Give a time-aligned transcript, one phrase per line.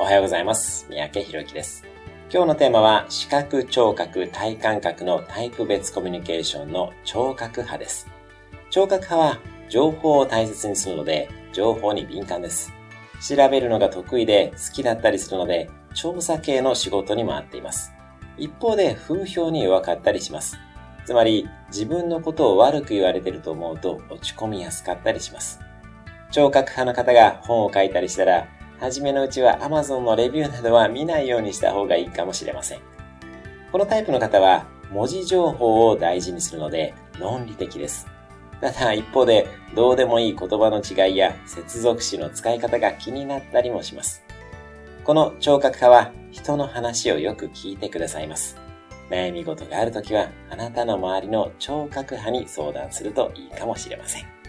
[0.00, 0.86] おはようございます。
[0.88, 1.84] 三宅博之です。
[2.32, 8.08] 今日のテーマは、視覚、聴覚、体感覚のタイプ別コミュニケーションの聴覚派です。
[8.70, 12.72] 聴覚派は、情報を大切にするので、情報に敏感です。
[13.20, 17.92] 調べるのが得意で好きだったりするので、調査系の仕事にも合っています。
[18.38, 20.56] 一方で、風評に弱かったりします。
[21.04, 25.60] つまり、自分のことを悪く言われてると思うと落ち込みやすかったりします。
[26.30, 28.48] 聴覚派の方が本を書いたりしたら、
[28.80, 32.80] 初めのうちは Amazon のレビューなどは見ないようにした方がいいかもしれません。
[33.70, 38.06] このタイプの方は文字情報を大事にするので論理的です。
[38.60, 44.22] ただ一方でどうでもいい言葉の違いや接続詞の使い方が気になったりもします。
[45.04, 48.56] この聴覚派は人の話をよく聞いてくださいます。
[49.10, 54.39] 悩み事があるときはあなたの周りの聴覚派に相談するといいかもしれません。